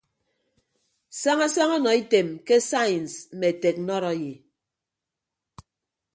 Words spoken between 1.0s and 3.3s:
Saña saña ọnọ item ke sains